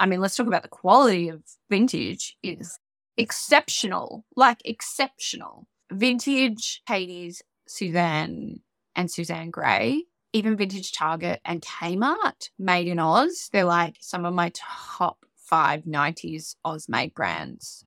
[0.00, 2.78] I mean, let's talk about the quality of vintage is
[3.18, 5.66] exceptional, like exceptional.
[5.92, 8.60] Vintage Katies, Suzanne,
[8.96, 9.98] and Suzanne Grae,
[10.32, 13.50] even vintage Target and Kmart made in Oz.
[13.52, 17.84] They're like some of my top five 90s Oz made brands.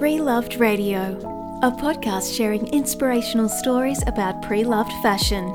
[0.00, 1.18] Reloved Radio,
[1.62, 5.54] a podcast sharing inspirational stories about pre loved fashion.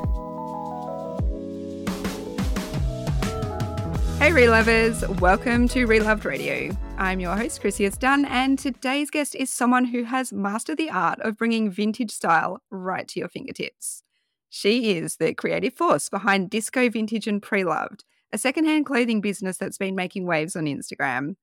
[4.25, 5.07] Hey, Relovers!
[5.19, 6.75] Welcome to Reloved Radio.
[6.97, 11.19] I'm your host, Chrissy Dunn, and today's guest is someone who has mastered the art
[11.19, 14.01] of bringing vintage style right to your fingertips.
[14.49, 17.99] She is the creative force behind Disco Vintage and Preloved,
[18.33, 21.35] a secondhand clothing business that's been making waves on Instagram.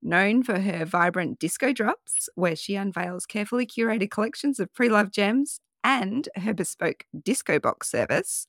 [0.00, 5.12] Known for her vibrant disco drops, where she unveils carefully curated collections of pre loved
[5.12, 8.46] gems, and her bespoke disco box service.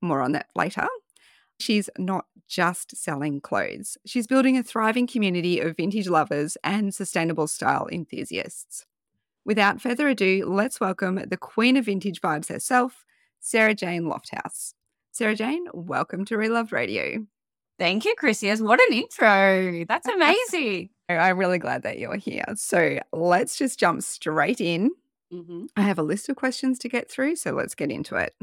[0.00, 0.86] More on that later.
[1.58, 7.46] She's not just selling clothes, she's building a thriving community of vintage lovers and sustainable
[7.46, 8.86] style enthusiasts.
[9.44, 13.04] Without further ado, let's welcome the queen of vintage vibes herself,
[13.40, 14.74] Sarah-Jayne Lofthouse.
[15.12, 17.26] Sarah-Jayne, welcome to Reloved Radio.
[17.78, 18.50] Thank you, Chrissy.
[18.62, 19.84] What an intro.
[19.86, 20.90] That's amazing.
[21.08, 22.44] I'm really glad that you're here.
[22.54, 24.90] So let's just jump straight in.
[25.32, 25.66] Mm-hmm.
[25.76, 28.34] I have a list of questions to get through, so let's get into it.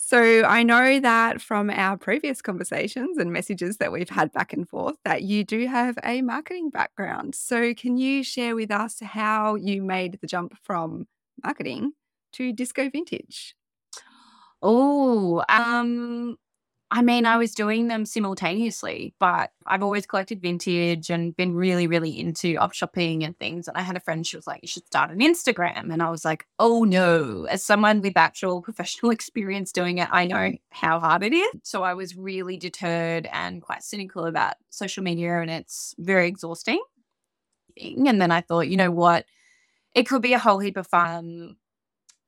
[0.00, 4.66] So I know that from our previous conversations and messages that we've had back and
[4.68, 7.34] forth that you do have a marketing background.
[7.34, 11.08] So can you share with us how you made the jump from
[11.42, 11.92] marketing
[12.34, 13.56] to disco vintage?
[14.62, 16.36] Oh, um
[16.90, 21.86] I mean, I was doing them simultaneously, but I've always collected vintage and been really,
[21.86, 23.68] really into op shopping and things.
[23.68, 25.92] And I had a friend, she was like, you should start an Instagram.
[25.92, 30.26] And I was like, oh no, as someone with actual professional experience doing it, I
[30.26, 31.50] know how hard it is.
[31.62, 36.82] So I was really deterred and quite cynical about social media and it's very exhausting.
[37.78, 39.26] And then I thought, you know what?
[39.94, 41.56] It could be a whole heap of fun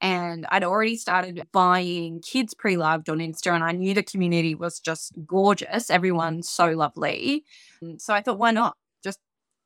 [0.00, 4.54] and I'd already started buying kids pre loved on Insta, and I knew the community
[4.54, 5.90] was just gorgeous.
[5.90, 7.44] Everyone's so lovely.
[7.82, 8.76] Mm, so I thought, why not?
[9.04, 9.18] Just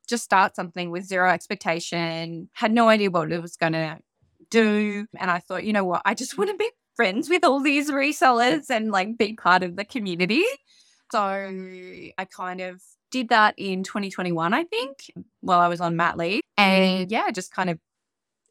[0.07, 2.49] just start something with zero expectation.
[2.53, 3.99] Had no idea what it was going to
[4.49, 5.07] do.
[5.17, 6.01] And I thought, you know what?
[6.05, 9.75] I just want to be friends with all these resellers and like be part of
[9.75, 10.43] the community.
[11.11, 15.11] So I kind of did that in 2021, I think,
[15.41, 16.41] while I was on mat leave.
[16.57, 17.79] And yeah, just kind of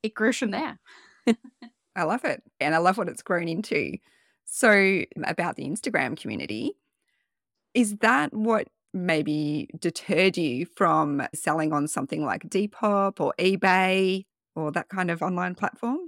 [0.02, 0.78] it grew from there.
[1.96, 2.42] I love it.
[2.60, 3.98] And I love what it's grown into.
[4.44, 6.76] So, about the Instagram community,
[7.72, 14.24] is that what maybe deterred you from selling on something like Depop or eBay
[14.54, 15.98] or that kind of online platform?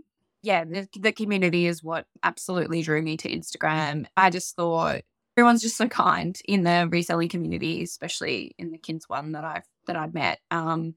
[0.43, 4.07] Yeah, the, the community is what absolutely drew me to Instagram.
[4.17, 5.01] I just thought
[5.37, 9.67] everyone's just so kind in the reselling community, especially in the kids one that I've
[9.87, 10.39] that I've met.
[10.51, 10.95] Um,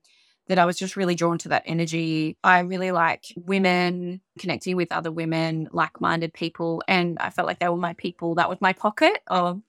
[0.50, 2.36] that I was just really drawn to that energy.
[2.44, 6.84] I really like women, connecting with other women, like minded people.
[6.88, 8.34] And I felt like they were my people.
[8.36, 9.62] That was my pocket of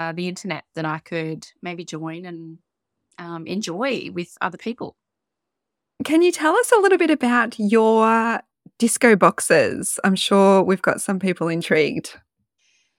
[0.00, 2.58] uh, the internet that I could maybe join and
[3.18, 4.96] um, enjoy with other people.
[6.02, 8.40] Can you tell us a little bit about your
[8.78, 10.00] disco boxes?
[10.02, 12.18] I'm sure we've got some people intrigued.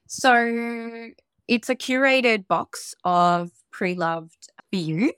[0.08, 1.10] So
[1.48, 5.14] it's a curated box of pre loved for you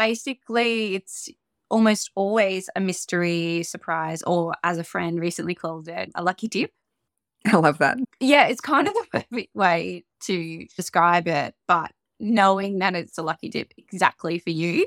[0.00, 1.28] basically it's
[1.70, 6.72] almost always a mystery surprise, or as a friend recently called it, a lucky dip.
[7.46, 7.98] I love that.
[8.20, 13.22] Yeah, it's kind of the perfect way to describe it, but knowing that it's a
[13.22, 14.86] lucky dip exactly for you.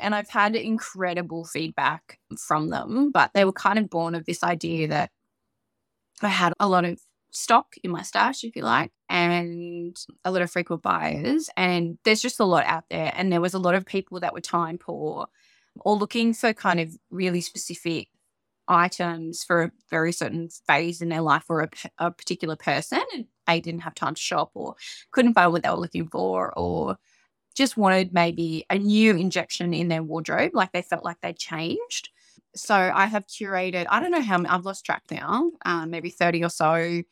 [0.00, 4.42] And I've had incredible feedback from them, but they were kind of born of this
[4.42, 5.10] idea that
[6.22, 10.42] I had a lot of stock in my stash, if you like, and a lot
[10.42, 11.50] of frequent buyers.
[11.56, 13.12] And there's just a lot out there.
[13.16, 15.26] And there was a lot of people that were time poor
[15.80, 18.08] or looking for kind of really specific
[18.68, 21.68] items for a very certain phase in their life or a,
[21.98, 24.74] a particular person and they didn't have time to shop or
[25.10, 26.96] couldn't find what they were looking for or
[27.54, 32.08] just wanted maybe a new injection in their wardrobe like they felt like they changed.
[32.54, 36.10] So i have curated i don't know how many, i've lost track now um, maybe
[36.10, 37.02] 30 or so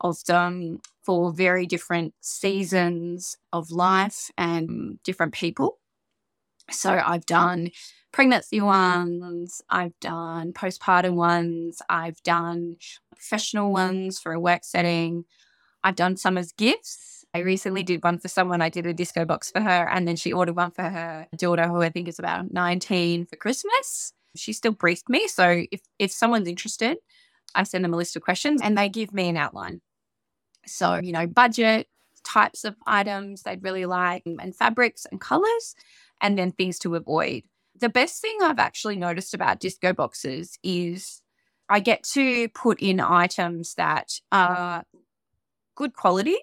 [0.00, 5.78] of them for very different seasons of life and different people.
[6.70, 7.70] So i've done
[8.14, 12.76] pregnancy ones, I've done postpartum ones, I've done
[13.10, 15.24] professional ones for a work setting,
[15.82, 17.24] I've done some as gifts.
[17.34, 18.62] I recently did one for someone.
[18.62, 21.66] I did a disco box for her, and then she ordered one for her daughter,
[21.66, 24.12] who I think is about 19 for Christmas.
[24.36, 25.26] She still briefed me.
[25.26, 26.98] So if, if someone's interested,
[27.56, 29.80] I send them a list of questions and they give me an outline.
[30.66, 31.88] So, you know, budget,
[32.22, 35.74] types of items they'd really like and fabrics and colors,
[36.20, 37.42] and then things to avoid.
[37.84, 41.20] The best thing I've actually noticed about disco boxes is
[41.68, 44.84] I get to put in items that are
[45.74, 46.38] good quality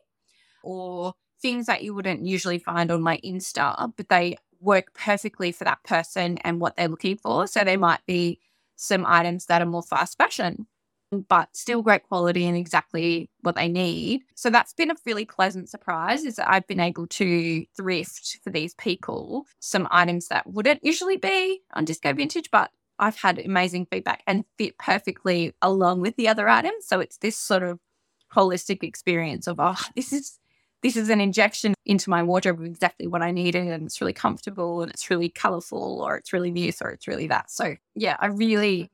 [0.63, 5.63] or things that you wouldn't usually find on my Insta, but they work perfectly for
[5.63, 7.47] that person and what they're looking for.
[7.47, 8.39] So they might be
[8.75, 10.67] some items that are more fast fashion,
[11.11, 14.21] but still great quality and exactly what they need.
[14.35, 18.49] So that's been a really pleasant surprise is that I've been able to thrift for
[18.49, 23.87] these people some items that wouldn't usually be on Disco Vintage, but I've had amazing
[23.91, 26.85] feedback and fit perfectly along with the other items.
[26.85, 27.79] So it's this sort of
[28.33, 30.37] holistic experience of, oh, this is
[30.81, 34.13] this is an injection into my wardrobe of exactly what I needed and it's really
[34.13, 37.51] comfortable and it's really colorful or it's really this or it's really that.
[37.51, 38.89] So, yeah, I really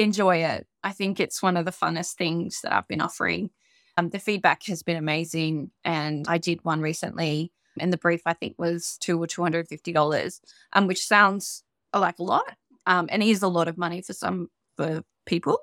[0.00, 0.66] enjoy it.
[0.82, 3.50] I think it's one of the funnest things that I've been offering.
[3.96, 5.70] Um, the feedback has been amazing.
[5.84, 9.68] And I did one recently, and the brief I think was two or two hundred
[9.68, 10.40] fifty dollars,
[10.72, 11.62] um, which sounds
[11.94, 12.56] like a lot,
[12.86, 15.58] um, and is a lot of money for some for people.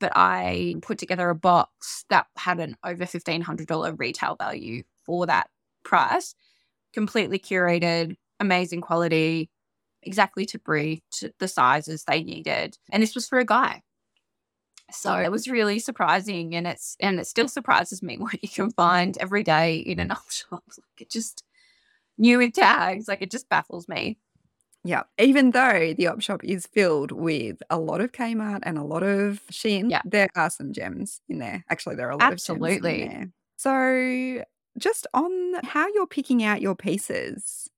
[0.00, 4.82] But I put together a box that had an over fifteen hundred dollar retail value
[5.04, 5.48] for that
[5.84, 6.34] price,
[6.92, 9.50] completely curated, amazing quality,
[10.08, 12.78] exactly to brief, to the sizes they needed.
[12.90, 13.82] And this was for a guy.
[14.90, 18.70] So it was really surprising and it's and it still surprises me what you can
[18.70, 20.64] find every day in an op shop.
[20.66, 21.44] Like it just
[22.16, 24.18] new with tags, like it just baffles me.
[24.84, 25.02] Yeah.
[25.18, 29.02] Even though the op shop is filled with a lot of Kmart and a lot
[29.02, 30.02] of Shein, yeah.
[30.04, 31.64] there are some gems in there.
[31.68, 33.02] Actually, there are a lot Absolutely.
[33.02, 33.28] of gems in there.
[33.56, 34.44] So
[34.78, 37.68] just on how you're picking out your pieces,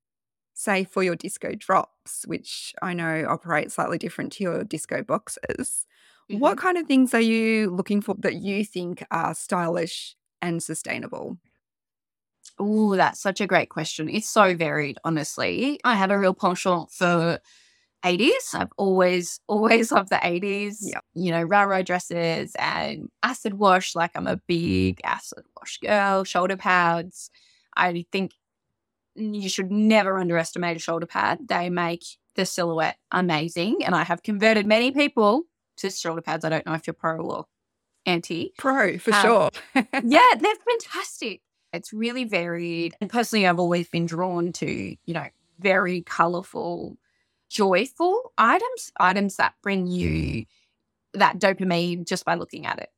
[0.60, 5.86] say for your disco drops, which I know operate slightly different to your disco boxes.
[6.30, 6.38] Mm-hmm.
[6.38, 11.38] What kind of things are you looking for that you think are stylish and sustainable?
[12.58, 14.10] Oh, that's such a great question.
[14.10, 15.80] It's so varied, honestly.
[15.82, 17.38] I had a real penchant for
[18.04, 18.54] 80s.
[18.54, 20.76] I've always, always loved the 80s.
[20.82, 21.00] Yeah.
[21.14, 23.94] You know, railroad dresses and acid wash.
[23.94, 27.30] Like I'm a big acid wash girl, shoulder pads.
[27.76, 28.32] I think
[29.20, 31.48] you should never underestimate a shoulder pad.
[31.48, 33.84] They make the silhouette amazing.
[33.84, 35.44] And I have converted many people
[35.78, 36.44] to shoulder pads.
[36.44, 37.46] I don't know if you're pro or
[38.06, 38.52] anti.
[38.58, 39.50] Pro, for um, sure.
[39.74, 41.42] yeah, they're fantastic.
[41.72, 42.94] It's really varied.
[43.00, 45.26] And personally, I've always been drawn to, you know,
[45.58, 46.96] very colorful
[47.50, 50.44] joyful items, items that bring you
[51.12, 52.88] that dopamine just by looking at it.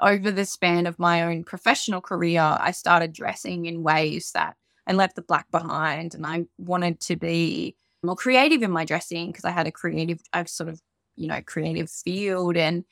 [0.00, 4.56] Over the span of my own professional career, I started dressing in ways that
[4.90, 9.28] I left the black behind and I wanted to be more creative in my dressing
[9.28, 10.80] because I had a creative, I've sort of,
[11.14, 12.84] you know, creative field and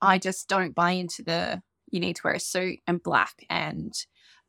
[0.00, 3.92] I just don't buy into the you need to wear a suit and black and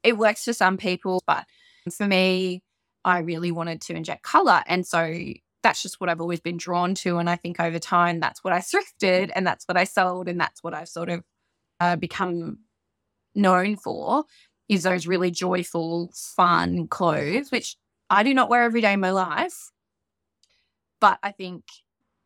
[0.01, 1.45] it works for some people, but
[1.91, 2.63] for me,
[3.03, 4.63] I really wanted to inject color.
[4.65, 5.13] And so
[5.63, 7.17] that's just what I've always been drawn to.
[7.17, 8.59] And I think over time, that's what I
[9.01, 10.29] thrifted and that's what I sold.
[10.29, 11.23] And that's what I've sort of
[11.81, 12.59] uh, become
[13.35, 14.23] known for
[14.69, 17.77] is those really joyful, fun clothes, which
[18.09, 19.71] I do not wear every day in my life.
[20.99, 21.63] But I think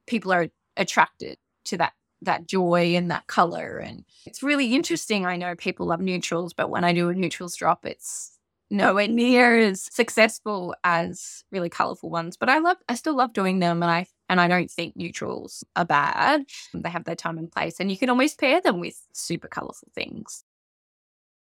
[0.07, 0.47] people are
[0.77, 1.93] attracted to that
[2.23, 3.77] that joy and that color.
[3.79, 5.25] And it's really interesting.
[5.25, 8.37] I know people love neutrals but when i do a neutrals drop it's
[8.69, 13.59] nowhere near as successful as really colorful ones but i love i still love doing
[13.59, 16.45] them and i and i don't think neutrals are bad.
[16.73, 19.89] They have their time and place and you can always pair them with super colorful
[19.93, 20.45] things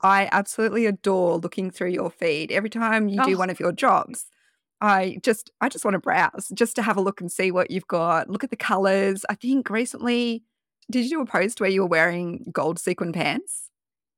[0.02, 3.38] i absolutely adore looking through your feed every time you do oh.
[3.38, 4.26] one of your jobs.
[4.80, 7.70] i just i just want to browse just to have a look and see what
[7.70, 10.42] you've got look at the colors i think recently
[10.90, 13.70] did you do a post where you were wearing gold sequin pants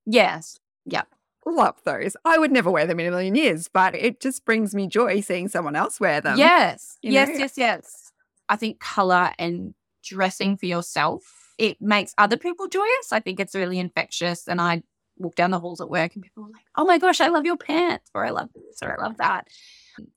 [0.07, 1.09] yes yep
[1.51, 2.17] love those.
[2.25, 5.21] I would never wear them in a million years, but it just brings me joy
[5.21, 6.39] seeing someone else wear them.
[6.39, 6.99] Yes.
[7.03, 7.35] Yes, know?
[7.35, 8.13] yes, yes.
[8.49, 9.75] I think color and
[10.05, 13.13] dressing for yourself, it makes other people joyous.
[13.13, 14.49] I think it's really infectious.
[14.49, 14.83] And I
[15.19, 17.45] walk down the halls at work and people are like, oh my gosh, I love
[17.45, 19.49] your pants, or I love this, or I love that.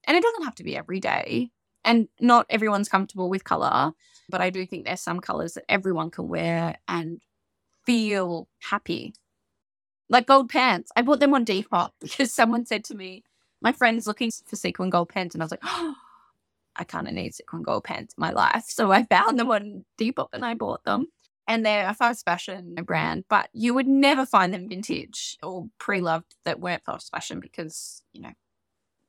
[0.05, 1.51] And it doesn't have to be every day.
[1.83, 3.91] And not everyone's comfortable with color,
[4.29, 7.21] but I do think there's some colors that everyone can wear and
[7.85, 9.13] feel happy
[10.09, 10.91] like gold pants.
[10.95, 13.23] I bought them on Depop because someone said to me,
[13.61, 15.35] my friend's looking for sequin gold pants.
[15.35, 15.95] And I was like, oh,
[16.75, 18.65] I kind of need sequin gold pants in my life.
[18.67, 21.07] So I found them on Depop and I bought them.
[21.47, 26.01] And they're a fast fashion brand, but you would never find them vintage or pre
[26.01, 28.31] loved that weren't fast fashion because, you know,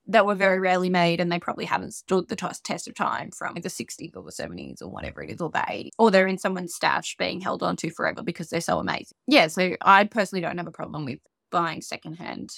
[0.09, 3.55] that were very rarely made and they probably haven't stood the test of time from
[3.55, 6.37] the 60s or the 70s or whatever it is or the 80s or they're in
[6.37, 10.41] someone's stash being held on to forever because they're so amazing yeah so i personally
[10.41, 11.19] don't have a problem with
[11.51, 12.51] buying secondhand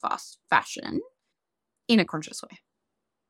[0.00, 1.00] fast fashion
[1.88, 2.58] in a conscious way.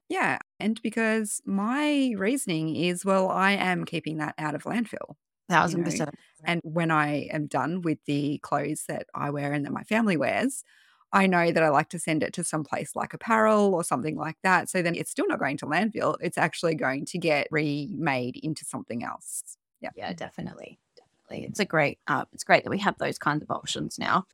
[0.09, 0.39] Yeah.
[0.61, 5.17] And because my reasoning is, well, I am keeping that out of landfill.
[5.49, 6.11] Thousand know, percent.
[6.45, 10.17] And when I am done with the clothes that I wear and that my family
[10.17, 10.65] wears,
[11.13, 14.17] I know that I like to send it to some place like Upparel or something
[14.17, 14.69] like that.
[14.69, 16.17] So then it's still not going to landfill.
[16.21, 19.57] It's actually going to get remade into something else.
[19.81, 19.91] Yeah.
[19.95, 20.79] Yeah, definitely.
[20.97, 21.49] Definitely.
[21.49, 24.27] It's a great uh, it's great that we have those kinds of options now.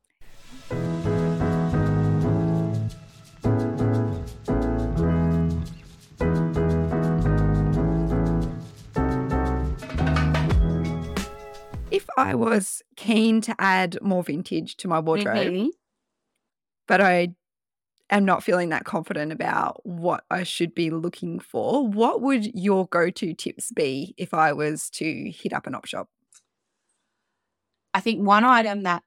[12.03, 15.69] If I was keen to add more vintage to my wardrobe, Mhm.
[16.85, 17.33] but I
[18.09, 22.87] am not feeling that confident about what I should be looking for, what would your
[22.87, 26.09] go to tips be if I was to hit up an op shop?
[27.93, 29.03] I think one item that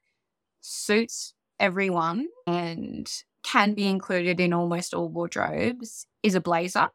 [0.63, 3.13] suits everyone and
[3.43, 6.89] can be included in almost all wardrobes is a blazer.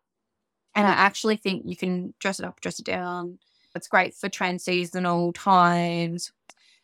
[0.73, 3.37] And I actually think you can dress it up, dress it down.
[3.75, 6.31] It's great for trans-seasonal times.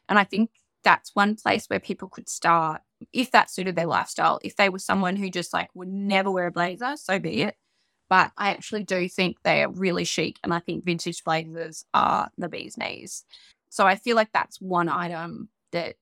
[0.09, 0.51] And I think
[0.83, 4.39] that's one place where people could start if that suited their lifestyle.
[4.43, 7.55] If they were someone who just like would never wear a blazer, so be it.
[8.09, 10.37] But I actually do think they are really chic.
[10.43, 13.25] And I think vintage blazers are the bee's knees.
[13.69, 15.95] So I feel like that's one item that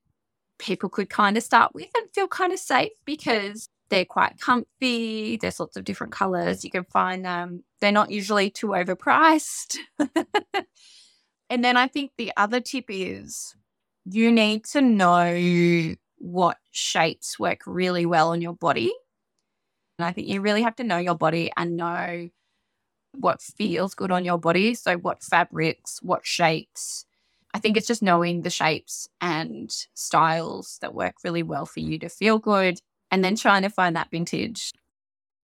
[0.58, 5.36] people could kind of start with and feel kind of safe because they're quite comfy.
[5.36, 6.64] There's lots of different colors.
[6.64, 7.64] You can find them.
[7.80, 9.76] They're not usually too overpriced.
[11.50, 13.54] and then I think the other tip is
[14.04, 18.92] you need to know what shapes work really well on your body.
[19.98, 22.28] And I think you really have to know your body and know
[23.12, 24.74] what feels good on your body.
[24.74, 27.04] So, what fabrics, what shapes.
[27.54, 31.98] I think it's just knowing the shapes and styles that work really well for you
[32.00, 32.80] to feel good
[33.10, 34.72] and then trying to find that vintage.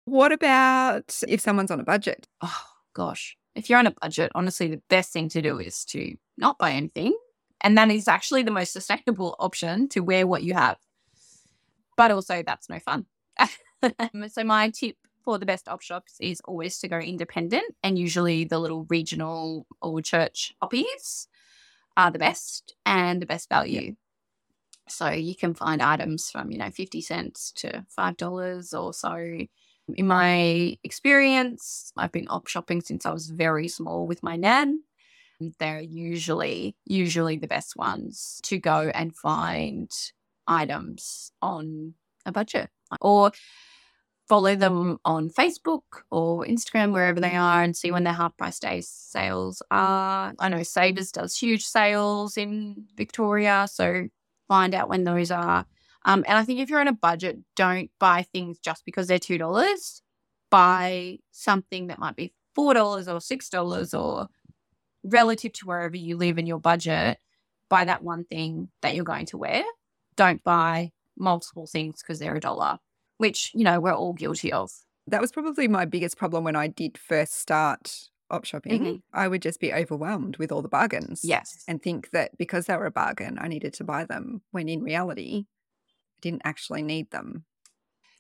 [0.06, 2.28] What about if someone's on a budget?
[2.42, 3.38] Oh, gosh.
[3.56, 6.72] If you're on a budget, honestly, the best thing to do is to not buy
[6.72, 7.16] anything.
[7.62, 10.78] And that is actually the most sustainable option to wear what you have.
[11.96, 13.06] But also, that's no fun.
[14.30, 18.44] so, my tip for the best op shops is always to go independent, and usually
[18.44, 21.28] the little regional or church oppies
[21.96, 23.96] are the best and the best value.
[24.90, 29.48] So you can find items from, you know, 50 cents to $5 or so.
[29.96, 34.84] In my experience, I've been op shopping since I was very small with my nan.
[35.60, 39.92] They're usually usually the best ones to go and find
[40.48, 42.70] items on a budget
[43.02, 43.32] or
[44.28, 48.60] follow them on Facebook or Instagram, wherever they are, and see when their half price
[48.60, 50.34] day sales are.
[50.40, 54.08] I know Savers does huge sales in Victoria, so
[54.48, 55.66] find out when those are.
[56.06, 59.20] Um, and I think if you're on a budget, don't buy things just because they're
[59.20, 60.02] two dollars.
[60.50, 64.28] Buy something that might be four dollars or six dollars or
[65.04, 67.18] relative to wherever you live in your budget.
[67.70, 69.64] Buy that one thing that you're going to wear.
[70.16, 72.80] Don't buy multiple things because they're a dollar
[73.18, 74.70] which, you know, we're all guilty of.
[75.08, 78.82] That was probably my biggest problem when I did first start op shopping.
[78.82, 79.02] Mhm.
[79.14, 81.24] I would just be overwhelmed with all the bargains.
[81.24, 81.64] Yes.
[81.68, 84.82] And think that because they were a bargain, I needed to buy them when in
[84.82, 85.46] reality,
[86.24, 87.46] didn't actually need them.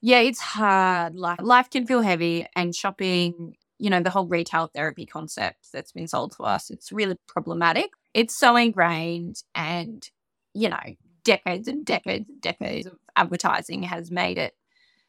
[0.01, 1.15] Yeah, it's hard.
[1.15, 5.93] Like life can feel heavy and shopping, you know, the whole retail therapy concept that's
[5.93, 7.89] been sold to us, it's really problematic.
[8.13, 10.07] It's so ingrained and,
[10.53, 14.53] you know, decades and decades and decades of advertising has made it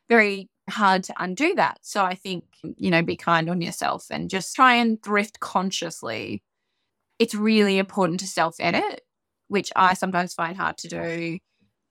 [0.08, 1.78] very hard to undo that.
[1.82, 6.44] So I think, you know, be kind on yourself and just try and thrift consciously.
[7.18, 9.00] It's really important to self edit,
[9.48, 11.38] which I sometimes find hard to do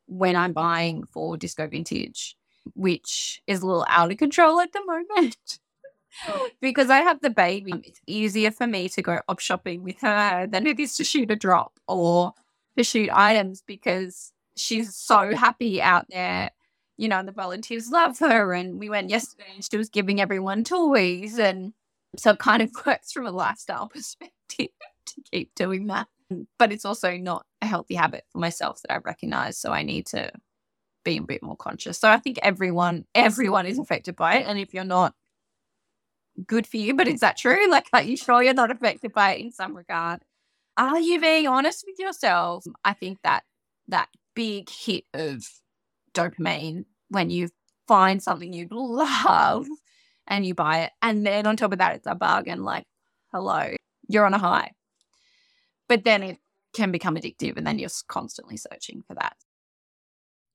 [0.07, 2.35] when I'm buying for Disco Vintage,
[2.75, 5.59] which is a little out of control at the moment.
[6.61, 9.99] because I have the baby, um, it's easier for me to go op shopping with
[10.01, 12.33] her than it is to shoot a drop or
[12.77, 16.51] to shoot items because she's so happy out there
[16.97, 18.53] you know, the volunteers love her.
[18.53, 21.39] And we went yesterday and she was giving everyone toys.
[21.39, 21.73] And
[22.17, 24.69] so it kind of works from a lifestyle perspective
[25.07, 26.07] to keep doing that.
[26.59, 29.59] But it's also not a healthy habit for myself that I've recognized.
[29.59, 30.31] So I need to
[31.03, 31.99] be a bit more conscious.
[31.99, 34.47] So I think everyone, everyone is affected by it.
[34.47, 35.13] And if you're not,
[36.47, 36.95] good for you.
[36.95, 37.69] But is that true?
[37.69, 40.21] Like, are you sure you're not affected by it in some regard?
[40.77, 42.65] Are you being honest with yourself?
[42.83, 43.43] I think that
[43.87, 45.45] that big hit of
[46.13, 47.49] dopamine when you
[47.87, 49.67] find something you love
[50.25, 50.91] and you buy it.
[51.01, 52.63] And then on top of that, it's a bargain.
[52.63, 52.85] Like,
[53.31, 53.75] hello,
[54.07, 54.71] you're on a high.
[55.93, 56.37] But then it
[56.73, 59.35] can become addictive and then you're constantly searching for that.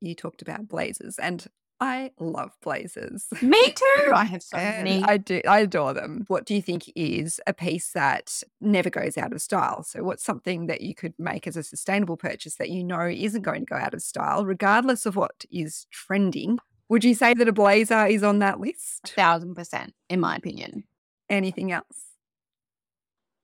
[0.01, 1.47] You talked about blazers, and
[1.79, 3.27] I love blazers.
[3.41, 4.11] Me too.
[4.13, 5.05] I have so And many.
[5.05, 5.41] I do.
[5.47, 6.25] I adore them.
[6.27, 9.85] What do you think is a piece that never goes out of style?
[9.85, 13.43] So, what's something that you could make as a sustainable purchase that you know isn't
[13.43, 16.59] going to go out of style, regardless of what is trending?
[16.89, 19.13] Would you say that a blazer is on that list?
[19.15, 20.83] thousand percent, in my opinion.
[21.31, 22.07] Anything else?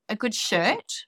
[0.09, 1.05] A good shirt,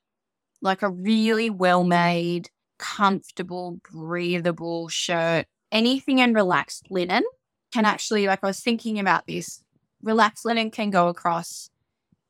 [0.63, 7.23] like a really well made, comfortable, breathable shirt, anything in relaxed linen
[7.73, 9.63] can actually, like I was thinking about this,
[10.03, 11.71] relaxed linen can go across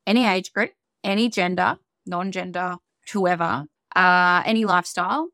[0.05, 0.71] any age group,
[1.03, 2.77] any gender, non gender,
[3.11, 3.65] whoever,
[3.95, 5.29] uh, any lifestyle.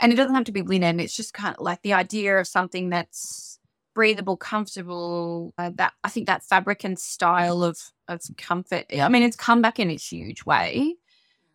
[0.00, 0.98] And it doesn't have to be linen.
[0.98, 3.60] It's just kind of like the idea of something that's
[3.94, 5.54] breathable, comfortable.
[5.56, 7.78] Uh, that I think that fabric and style of
[8.08, 8.86] of comfort.
[8.92, 10.96] I mean, it's come back in a huge way.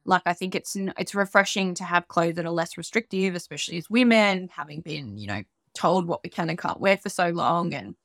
[0.07, 3.89] Like I think it's it's refreshing to have clothes that are less restrictive, especially as
[3.89, 5.43] women, having been you know
[5.75, 7.95] told what we can and can't wear for so long, and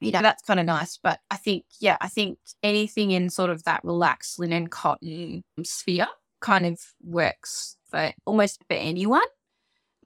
[0.00, 0.98] you know that's kind of nice.
[1.00, 6.08] But I think yeah, I think anything in sort of that relaxed linen cotton sphere
[6.40, 9.20] kind of works for almost for anyone.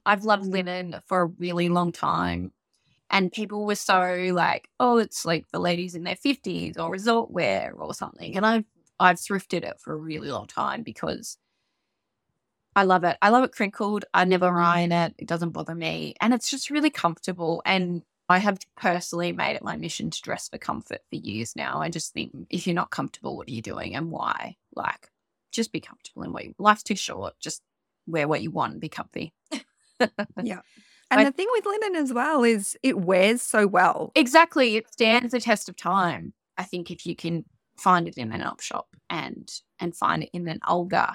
[0.05, 0.53] I've loved mm-hmm.
[0.53, 2.51] linen for a really long time.
[3.09, 7.31] And people were so like, oh, it's like the ladies in their 50s or resort
[7.31, 8.35] wear or something.
[8.35, 8.65] And I've
[8.99, 11.37] I've thrifted it for a really long time because
[12.75, 13.17] I love it.
[13.21, 14.05] I love it crinkled.
[14.13, 15.07] I never iron mm.
[15.07, 15.15] it.
[15.17, 16.15] It doesn't bother me.
[16.19, 17.61] And it's just really comfortable.
[17.65, 21.79] And I have personally made it my mission to dress for comfort for years now.
[21.79, 24.57] I just think if you're not comfortable, what are you doing and why?
[24.75, 25.09] Like,
[25.51, 27.35] just be comfortable in what you life's too short.
[27.39, 27.61] Just
[28.07, 29.33] wear what you want and be comfy.
[30.43, 30.59] Yeah.
[31.09, 34.11] And I- the thing with linen as well is it wears so well.
[34.15, 34.75] Exactly.
[34.75, 36.33] It stands the test of time.
[36.57, 37.45] I think if you can
[37.77, 41.07] find it in an op shop and and find it in an older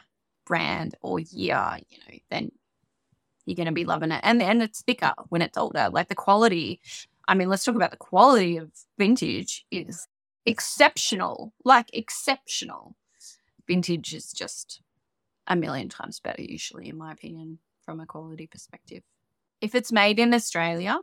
[0.47, 2.51] brand or year, you know, then
[3.47, 4.21] you're gonna be loving it.
[4.23, 5.89] And and it's thicker when it's older.
[5.91, 6.81] Like the quality.
[7.29, 10.09] I mean, let's talk about the quality of vintage is
[10.47, 11.53] exceptional.
[11.65, 12.97] Like exceptional.
[13.67, 14.83] Vintage is just
[15.47, 19.03] a million times better usually, in my opinion, from a quality perspective.
[19.61, 20.99] If it's made in Australia,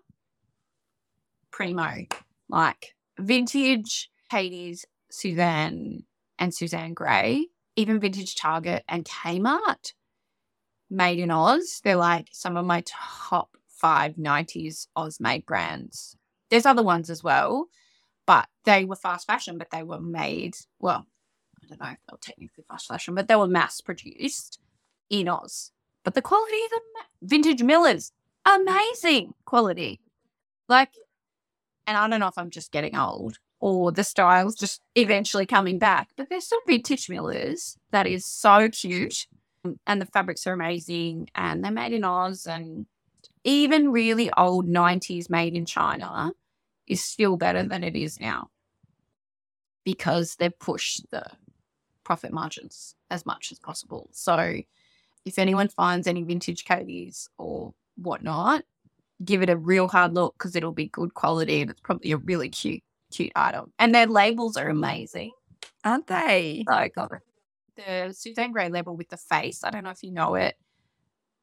[1.51, 2.05] primo,
[2.49, 6.03] like vintage Katie's, Suzanne,
[6.39, 7.43] and Suzanne Grae,
[7.75, 9.93] even vintage Target and Kmart,
[10.89, 11.81] made in Oz.
[11.83, 16.17] They're like some of my top five 90s Oz made brands.
[16.49, 17.67] There's other ones as well,
[18.25, 21.05] but they were fast fashion, but they were made, well,
[21.63, 24.59] I don't know if they were technically fast fashion, but they were mass produced
[25.09, 25.71] in Oz.
[26.03, 26.81] But the quality of the
[27.21, 28.11] vintage Millers,
[28.45, 29.99] amazing quality.
[30.69, 30.93] Like,
[31.85, 35.79] and I don't know if I'm just getting old or the style's just eventually coming
[35.79, 39.27] back, but there's some vintage Millers that is so cute.
[39.65, 42.85] Um, and the fabrics are amazing and they're made in Oz and
[43.43, 46.31] even really old 90s made in China
[46.85, 48.49] is still better than it is now
[49.83, 51.23] because they've pushed the
[52.03, 54.09] profit margins as much as possible.
[54.11, 54.61] So
[55.25, 58.63] if anyone finds any vintage Katies or whatnot,
[59.23, 62.17] give it a real hard look because it'll be good quality and it's probably a
[62.17, 63.71] really cute, cute item.
[63.79, 65.31] And their labels are amazing.
[65.83, 66.63] Aren't they?
[66.67, 67.21] So got it.
[67.77, 69.63] the Suzanne Grae label with the face.
[69.63, 70.55] I don't know if you know it.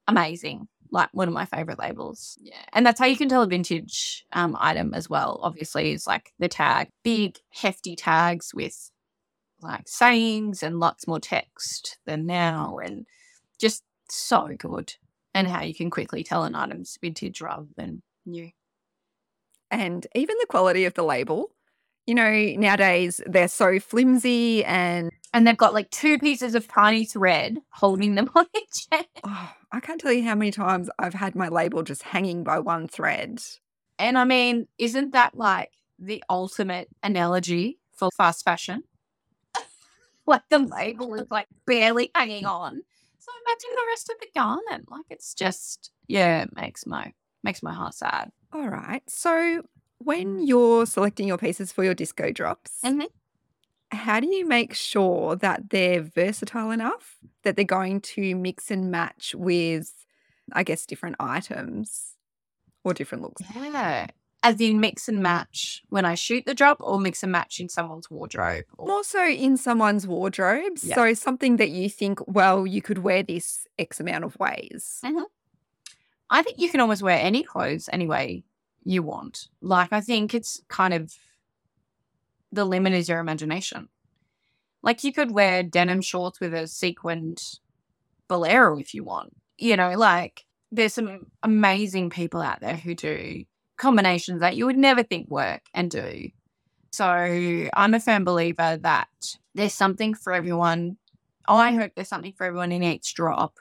[0.07, 0.67] Amazing.
[0.91, 2.37] Like one of my favorite labels.
[2.41, 2.53] Yeah.
[2.73, 5.39] And that's how you can tell a vintage um, item as well.
[5.41, 8.91] Obviously, is like the tag, big, hefty tags with
[9.61, 12.77] like sayings and lots more text than now.
[12.83, 13.05] And
[13.59, 14.93] just so good.
[15.33, 18.51] And how you can quickly tell an item's vintage rather than new.
[19.71, 21.54] And even the quality of the label.
[22.05, 27.05] You know, nowadays they're so flimsy and And they've got like two pieces of tiny
[27.05, 29.05] thread holding them on each end.
[29.23, 32.59] oh, I can't tell you how many times I've had my label just hanging by
[32.59, 33.41] one thread.
[33.97, 38.83] And I mean, isn't that like the ultimate analogy for fast fashion?
[40.27, 42.81] like the label is like barely hanging on.
[43.19, 44.91] So imagine the rest of the garment.
[44.91, 47.13] Like it's just yeah, it makes my
[47.43, 48.29] makes my heart sad.
[48.53, 49.01] All right.
[49.09, 49.63] So
[50.05, 53.07] when you're selecting your pieces for your disco drops, Mhm.
[53.91, 58.89] how do you make sure that they're versatile enough that they're going to mix and
[58.91, 60.05] match with,
[60.53, 62.15] I guess, different items
[62.83, 63.41] or different looks?
[63.53, 64.07] Yeah.
[64.43, 67.67] As in mix and match when I shoot the drop or mix and match in
[67.67, 68.65] someone's wardrobe.
[68.77, 70.73] Or, More so in someone's wardrobe.
[70.83, 70.93] Yeah.
[70.93, 75.01] So something that you think, well, you could wear this X amount of ways.
[76.29, 78.43] I think you can almost wear any clothes any way
[78.85, 79.49] you want.
[79.61, 81.13] Like, I think it's kind of
[82.51, 83.89] the limit is your imagination.
[84.81, 87.41] Like, you could wear denim shorts with a sequined
[88.27, 89.35] bolero if you want.
[89.57, 93.43] You know, like, there's some amazing people out there who do
[93.77, 96.29] combinations that you would never think work and do.
[96.91, 97.05] So
[97.73, 99.09] I'm a firm believer that
[99.53, 100.97] there's something for everyone.
[101.47, 103.57] Oh, I hope there's something for everyone in each drop.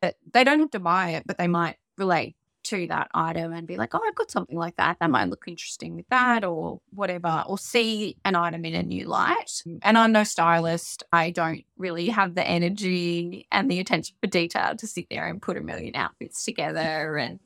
[0.00, 3.66] But they don't have to buy it, but they might relate to that item and
[3.66, 4.98] be like, oh, I've got something like that.
[5.00, 9.06] That might look interesting with that or whatever, or see an item in a new
[9.06, 9.62] light.
[9.82, 11.02] And I'm no stylist.
[11.12, 15.42] I don't really have the energy and the attention for detail to sit there and
[15.42, 17.16] put a million outfits together.
[17.16, 17.40] And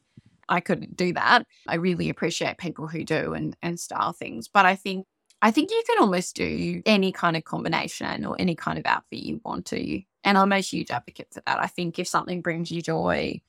[0.49, 1.47] I couldn't do that.
[1.67, 4.49] I really appreciate people who do and, and style things.
[4.49, 5.07] But I think
[5.43, 9.19] I think you can almost do any kind of combination or any kind of outfit
[9.19, 10.03] you want to.
[10.25, 11.59] And I'm a huge advocate for that.
[11.59, 13.43] I think if something brings you joy,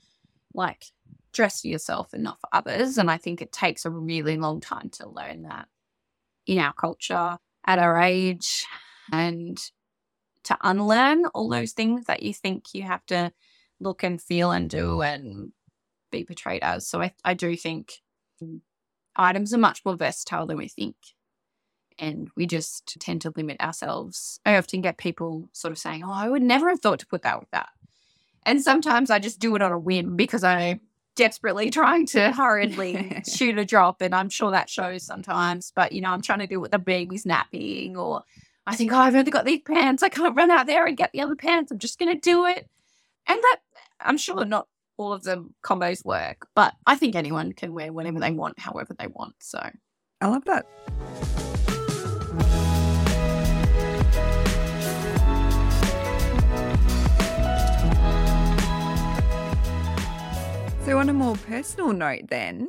[0.53, 0.85] like
[1.33, 2.97] dress for yourself and not for others.
[2.97, 5.67] And I think it takes a really long time to learn that
[6.45, 8.65] in our culture at our age
[9.11, 9.59] and
[10.43, 13.31] to unlearn all those things that you think you have to
[13.79, 15.51] look and feel and do and
[16.11, 16.87] be portrayed as.
[16.87, 18.01] So I, I do think
[19.15, 20.95] items are much more versatile than we think.
[21.99, 24.39] And we just tend to limit ourselves.
[24.45, 27.23] I often get people sort of saying, Oh, I would never have thought to put
[27.23, 27.69] that with that.
[28.45, 30.79] And sometimes I just do it on a whim because I
[31.17, 34.01] desperately trying to hurriedly shoot a drop.
[34.01, 35.73] And I'm sure that shows sometimes.
[35.75, 38.23] But, you know, I'm trying to do it what the baby's napping or
[38.65, 40.03] I think, oh, I've only got these pants.
[40.03, 41.71] I can't run out there and get the other pants.
[41.71, 42.69] I'm just going to do it.
[43.27, 43.57] And that,
[43.99, 48.19] I'm sure not all of the combos work, but I think anyone can wear whatever
[48.19, 49.35] they want, however they want.
[49.39, 49.69] So
[50.21, 50.65] I love that.
[61.07, 62.67] On a more personal note, then,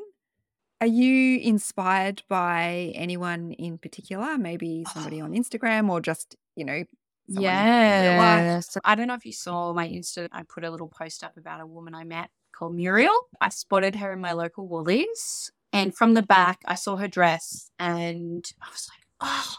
[0.81, 4.39] are you inspired by anyone in particular?
[4.39, 6.85] Maybe somebody on Instagram or just, you know,
[7.27, 8.61] yeah.
[8.85, 10.29] I don't know if you saw my Insta.
[10.31, 13.11] I put a little post up about a woman I met called Muriel.
[13.41, 15.51] I spotted her in my local Woolies.
[15.73, 19.57] And from the back, I saw her dress and I was like, oh,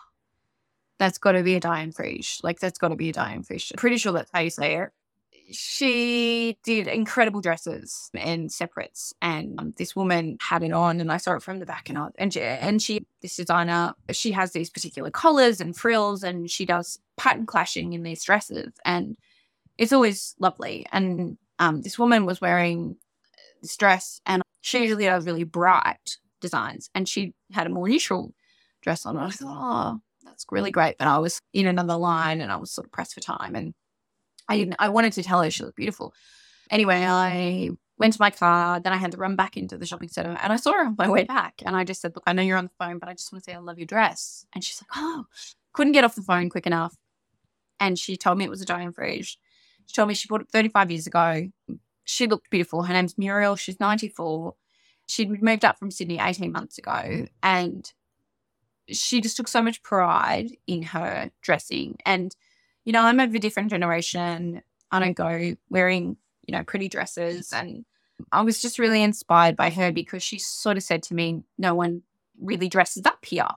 [0.99, 2.41] that's got to be a Diane Freis.
[2.45, 3.75] Like, that's got to be a Diane Freis.
[3.75, 4.91] Pretty sure that's how you say it
[5.51, 11.17] she did incredible dresses and separates and um, this woman had it on and i
[11.17, 14.51] saw it from the back and I, and she, and she this designer she has
[14.51, 19.17] these particular collars and frills and she does pattern clashing in these dresses and
[19.77, 22.95] it's always lovely and um, this woman was wearing
[23.61, 28.33] this dress and she usually does really bright designs and she had a more neutral
[28.81, 29.57] dress on and i thought
[29.95, 32.91] oh that's really great but i was in another line and i was sort of
[32.91, 33.73] pressed for time and
[34.49, 36.13] I didn't, I wanted to tell her she looked beautiful.
[36.69, 40.09] Anyway, I went to my car, then I had to run back into the shopping
[40.09, 41.61] center and I saw her on my way back.
[41.65, 43.43] And I just said, Look, I know you're on the phone, but I just want
[43.43, 44.45] to say I love your dress.
[44.53, 45.25] And she's like, Oh,
[45.73, 46.95] couldn't get off the phone quick enough.
[47.79, 49.37] And she told me it was a Diane Freis.
[49.85, 51.49] She told me she bought it 35 years ago.
[52.03, 52.83] She looked beautiful.
[52.83, 53.55] Her name's Muriel.
[53.55, 54.55] She's 94.
[55.07, 57.27] She'd moved up from Sydney 18 months ago.
[57.41, 57.91] And
[58.87, 61.97] she just took so much pride in her dressing.
[62.05, 62.35] And
[62.85, 64.61] you know, I'm of a different generation.
[64.91, 67.53] I don't go wearing, you know, pretty dresses.
[67.53, 67.85] And
[68.31, 71.75] I was just really inspired by her because she sort of said to me, no
[71.75, 72.01] one
[72.41, 73.47] really dresses up here.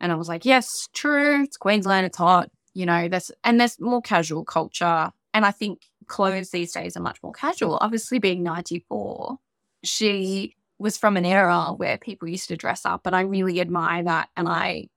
[0.00, 1.42] And I was like, yes, true.
[1.42, 2.06] It's Queensland.
[2.06, 2.50] It's hot.
[2.74, 5.10] You know, there's, and there's more casual culture.
[5.32, 7.78] And I think clothes these days are much more casual.
[7.80, 9.38] Obviously, being 94,
[9.82, 13.06] she was from an era where people used to dress up.
[13.06, 14.28] And I really admire that.
[14.36, 14.88] And I,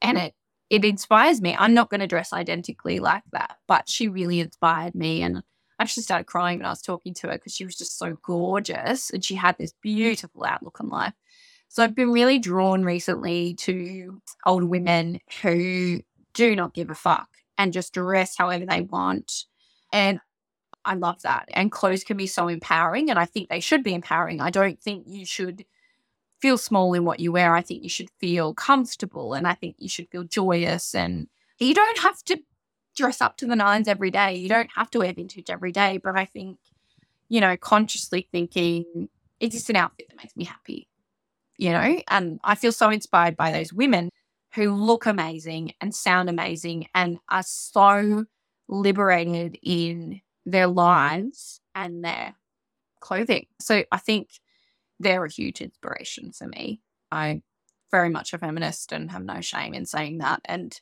[0.00, 0.34] and it
[0.70, 1.56] it inspires me.
[1.58, 5.22] I'm not going to dress identically like that, but she really inspired me.
[5.22, 5.42] And I
[5.82, 9.10] actually started crying when I was talking to her because she was just so gorgeous
[9.10, 11.14] and she had this beautiful outlook on life.
[11.68, 16.00] So I've been really drawn recently to older women who
[16.34, 19.44] do not give a fuck and just dress however they want.
[19.92, 20.20] And
[20.84, 21.48] I love that.
[21.52, 24.40] And clothes can be so empowering, and I think they should be empowering.
[24.40, 25.64] I don't think you should
[26.40, 27.54] feel small in what you wear.
[27.54, 30.94] I think you should feel comfortable and I think you should feel joyous.
[30.94, 32.40] And you don't have to
[32.96, 34.34] dress up to the nines every day.
[34.34, 35.98] You don't have to wear vintage every day.
[35.98, 36.58] But I think,
[37.28, 39.08] you know, consciously thinking
[39.40, 40.88] it's just an outfit that makes me happy,
[41.56, 42.00] you know?
[42.08, 44.10] And I feel so inspired by those women
[44.54, 48.24] who look amazing and sound amazing and are so
[48.68, 52.34] liberated in their lives and their
[53.00, 53.46] clothing.
[53.60, 54.30] So I think
[54.98, 56.80] they're a huge inspiration for me.
[57.10, 57.42] I'm
[57.90, 60.40] very much a feminist and have no shame in saying that.
[60.44, 60.78] And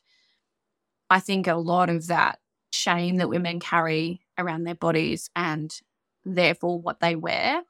[1.09, 2.39] I think a lot of that
[2.71, 5.73] shame that women carry around their bodies and
[6.25, 7.61] therefore what they wear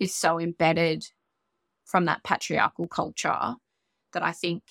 [0.00, 1.06] is so embedded
[1.84, 3.54] from that patriarchal culture
[4.12, 4.62] that I think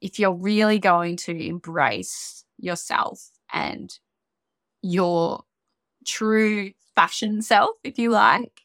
[0.00, 3.98] if you're really going to embrace yourself and
[4.80, 5.42] your
[6.06, 8.62] true fashion self, if you like,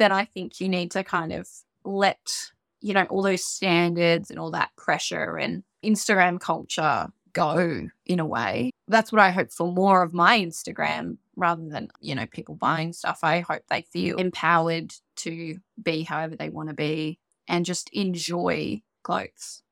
[0.00, 1.46] then I think you need to kind of
[1.84, 8.18] let, you know, all those standards and all that pressure and Instagram culture go in
[8.18, 8.70] a way.
[8.88, 12.92] That's what I hope for more of my Instagram rather than, you know, people buying
[12.92, 13.20] stuff.
[13.22, 18.82] I hope they feel empowered to be however they want to be and just enjoy
[19.02, 19.62] clothes.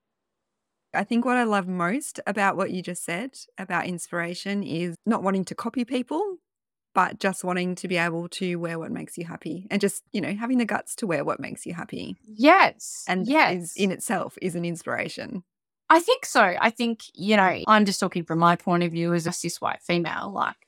[0.93, 5.21] I think what I love most about what you just said about inspiration is not
[5.23, 6.37] wanting to copy people,
[6.93, 10.21] but just wanting to be able to wear what makes you happy and just, you
[10.21, 12.17] know, having the guts to wear what makes you happy.
[12.25, 13.05] Yes.
[13.07, 13.55] And yes.
[13.55, 15.43] is in itself is an inspiration.
[15.89, 16.55] I think so.
[16.59, 19.59] I think, you know, I'm just talking from my point of view as a cis
[19.59, 20.31] white female.
[20.33, 20.67] Like,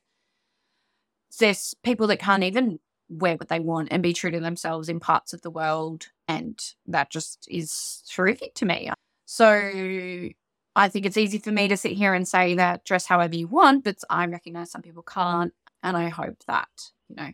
[1.40, 2.80] there's people that can't even
[3.10, 6.08] wear what they want and be true to themselves in parts of the world.
[6.28, 8.92] And that just is terrific to me.
[9.26, 10.30] So
[10.76, 13.48] I think it's easy for me to sit here and say that dress however you
[13.48, 15.54] want, but I recognize some people can't.
[15.84, 16.70] And I hope that,
[17.10, 17.32] you know,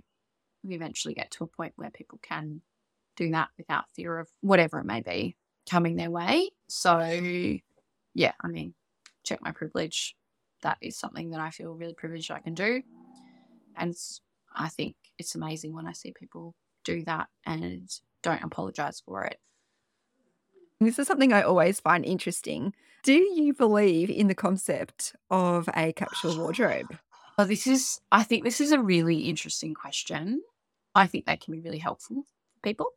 [0.63, 2.61] we eventually get to a point where people can
[3.15, 5.35] do that without fear of whatever it may be
[5.69, 6.49] coming their way.
[6.67, 6.99] So,
[8.13, 8.73] yeah, I mean,
[9.23, 10.15] check my privilege.
[10.63, 12.81] That is something that I feel really privileged I can do.
[13.75, 13.95] And
[14.55, 17.89] I think it's amazing when I see people do that and
[18.23, 19.39] don't apologize for it.
[20.79, 22.73] This is something I always find interesting.
[23.03, 26.97] Do you believe in the concept of a capsule wardrobe?
[27.45, 30.41] This is, I think this is a really interesting question.
[30.95, 32.87] I think that can be really helpful for people.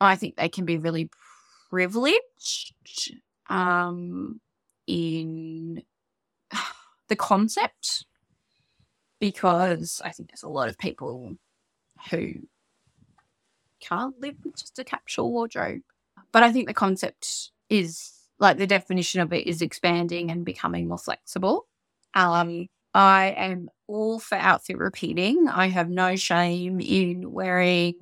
[0.00, 1.08] I think they can be really
[1.70, 2.74] privileged
[3.48, 4.40] um,
[4.86, 5.82] in
[7.08, 8.04] the concept
[9.20, 11.36] because I think there's a lot of people
[12.10, 12.34] who
[13.80, 15.80] can't live with just a capsule wardrobe.
[16.32, 20.88] But I think the concept is like the definition of it is expanding and becoming
[20.88, 21.66] more flexible.
[22.14, 25.48] Um, I am all for outfit repeating.
[25.48, 27.94] I have no shame in wearing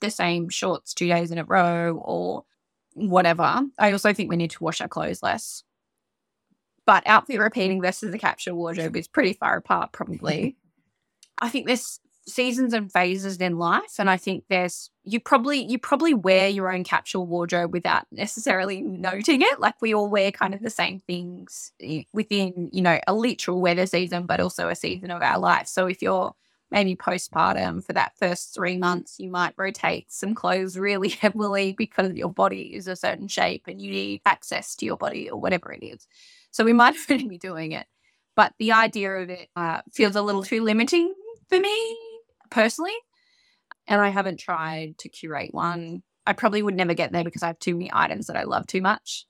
[0.00, 2.44] the same shorts two days in a row or
[2.94, 3.62] whatever.
[3.78, 5.62] I also think we need to wash our clothes less.
[6.84, 10.56] But outfit repeating versus the capsule wardrobe is pretty far apart, probably.
[11.38, 15.78] I think there's seasons and phases in life and i think there's you probably you
[15.78, 19.60] probably wear your own capsule wardrobe without necessarily noting it.
[19.60, 21.72] Like we all wear kind of the same things
[22.12, 25.66] within you know a literal weather season but also a season of our life.
[25.66, 26.34] So if you're
[26.70, 32.12] maybe postpartum for that first three months you might rotate some clothes really heavily because
[32.12, 35.72] your body is a certain shape and you need access to your body or whatever
[35.72, 36.06] it is.
[36.50, 37.86] So we might already be doing it.
[38.36, 41.12] But the idea of it uh, feels a little too limiting
[41.48, 42.09] for me
[42.50, 42.94] personally.
[43.86, 46.02] And I haven't tried to curate one.
[46.26, 48.66] I probably would never get there because I have too many items that I love
[48.66, 49.26] too much.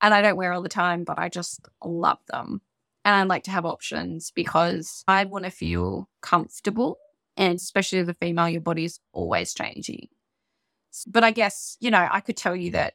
[0.00, 2.60] And I don't wear all the time, but I just love them.
[3.04, 6.98] And I like to have options because I want to feel comfortable.
[7.36, 10.08] And especially as a female, your body is always changing.
[11.06, 12.94] But I guess, you know, I could tell you that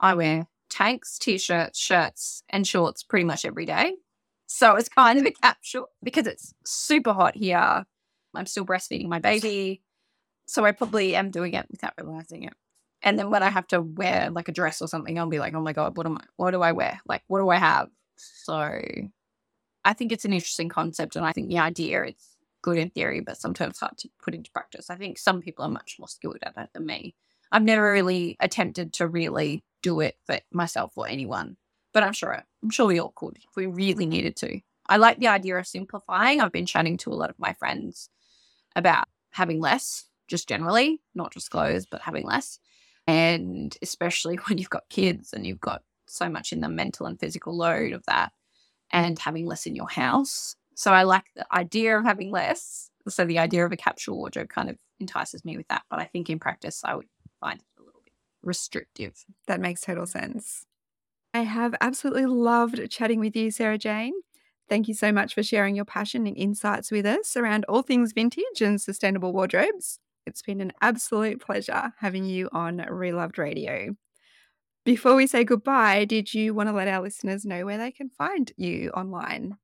[0.00, 3.94] I wear tanks, t shirts, shirts, and shorts pretty much every day.
[4.46, 7.84] So it's kind of a capsule because it's super hot here.
[8.36, 9.82] I'm still breastfeeding my baby.
[10.46, 12.54] So I probably am doing it without realizing it.
[13.02, 15.54] And then when I have to wear like a dress or something, I'll be like,
[15.54, 17.00] oh my God, what am I what do I wear?
[17.06, 17.88] Like what do I have?
[18.16, 18.80] So
[19.84, 23.20] I think it's an interesting concept and I think the idea is good in theory,
[23.20, 24.90] but sometimes hard to put into practice.
[24.90, 27.14] I think some people are much more skilled at it than me.
[27.52, 31.56] I've never really attempted to really do it for myself or anyone,
[31.94, 34.60] but I'm sure I'm sure we all could if we really needed to.
[34.88, 36.40] I like the idea of simplifying.
[36.40, 38.08] I've been chatting to a lot of my friends
[38.76, 42.60] about having less, just generally, not just clothes, but having less.
[43.08, 47.18] And especially when you've got kids and you've got so much in the mental and
[47.18, 48.32] physical load of that
[48.92, 50.54] and having less in your house.
[50.76, 52.90] So I like the idea of having less.
[53.08, 55.82] So the idea of a capsule wardrobe kind of entices me with that.
[55.90, 57.08] But I think in practice, I would
[57.40, 58.12] find it a little bit
[58.42, 59.24] restrictive.
[59.46, 60.66] That makes total sense.
[61.34, 64.14] I have absolutely loved chatting with you, Sarah-Jayne.
[64.68, 68.12] Thank you so much for sharing your passion and insights with us around all things
[68.12, 70.00] vintage and sustainable wardrobes.
[70.26, 73.94] It's been an absolute pleasure having you on Reloved Radio.
[74.84, 78.08] Before we say goodbye, did you want to let our listeners know where they can
[78.08, 79.56] find you online?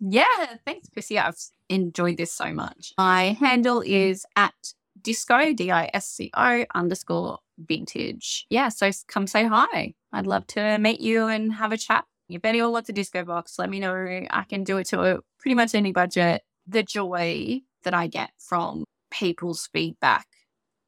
[0.00, 1.18] Yeah, thanks, Chrissy.
[1.18, 1.36] I've
[1.68, 2.92] enjoyed this so much.
[2.96, 3.86] My handle mm.
[3.86, 4.54] is at
[5.00, 8.46] disco, D I S C O underscore vintage.
[8.48, 9.94] Yeah, so come say hi.
[10.12, 13.58] I'd love to meet you and have a chat if anyone wants a disco box,
[13.58, 13.94] let me know.
[14.30, 16.42] I can do it to a, pretty much any budget.
[16.66, 20.26] The joy that I get from people's feedback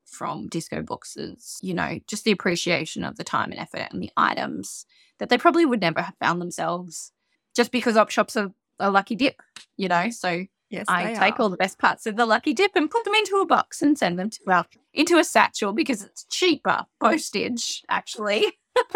[0.04, 4.10] from disco boxes, you know, just the appreciation of the time and effort and the
[4.16, 4.86] items
[5.18, 7.12] that they probably would never have found themselves
[7.54, 9.40] just because op shops are a lucky dip,
[9.76, 10.10] you know.
[10.10, 11.42] So Yes, I take are.
[11.42, 13.98] all the best parts of the lucky dip and put them into a box and
[13.98, 18.58] send them to well into a satchel because it's cheaper postage actually.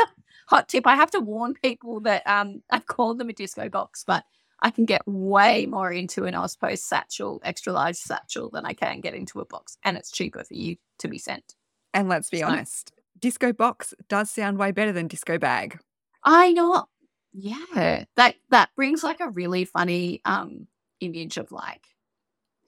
[0.46, 4.04] Hot tip: I have to warn people that um I've called them a disco box,
[4.06, 4.24] but
[4.60, 8.72] I can get way more into an Aus Post satchel, extra large satchel, than I
[8.72, 11.54] can get into a box, and it's cheaper for you to be sent.
[11.92, 15.78] And let's be So- honest, disco box does sound way better than disco bag.
[16.22, 16.86] I know.
[17.32, 18.04] Yeah.
[18.16, 20.68] That that brings like a really funny um
[21.00, 21.86] image of like